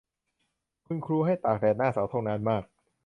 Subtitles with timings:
[0.87, 2.63] คุณครูให้ตากแดดหน้าเสาธงนานมาก